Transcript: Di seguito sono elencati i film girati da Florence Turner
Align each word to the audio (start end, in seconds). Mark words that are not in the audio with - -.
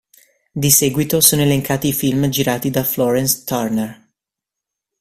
Di 0.51 0.71
seguito 0.71 1.21
sono 1.21 1.43
elencati 1.43 1.89
i 1.89 1.93
film 1.93 2.27
girati 2.29 2.71
da 2.71 2.83
Florence 2.83 3.43
Turner 3.45 4.09